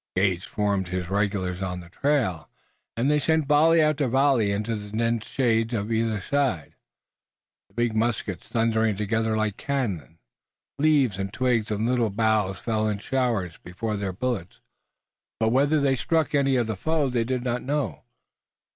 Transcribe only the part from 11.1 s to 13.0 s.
and twigs and little boughs fell in